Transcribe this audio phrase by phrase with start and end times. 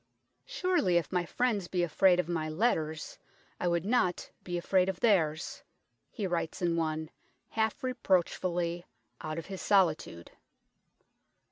[0.01, 0.45] 2i6 UNKNOWN LONDON"
[0.81, 3.19] Surely if my friends be afrayd of my letters
[3.59, 5.61] I would not be afrayd of theirs,"
[6.09, 7.11] he writes in one,
[7.49, 8.87] half reproachfully,
[9.21, 10.31] out of his solitude.